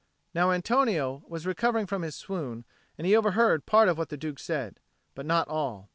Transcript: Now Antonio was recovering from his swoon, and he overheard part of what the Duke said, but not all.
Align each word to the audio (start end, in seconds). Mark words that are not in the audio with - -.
Now 0.33 0.49
Antonio 0.49 1.23
was 1.27 1.45
recovering 1.45 1.85
from 1.85 2.01
his 2.01 2.15
swoon, 2.15 2.65
and 2.97 3.05
he 3.05 3.15
overheard 3.15 3.67
part 3.67 3.87
of 3.87 3.99
what 3.99 4.09
the 4.09 4.17
Duke 4.17 4.39
said, 4.39 4.79
but 5.13 5.27
not 5.27 5.47
all. 5.47 5.89